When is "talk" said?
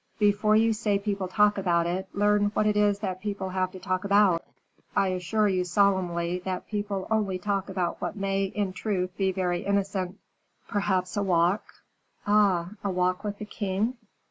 1.27-1.59, 3.79-4.03, 7.37-7.69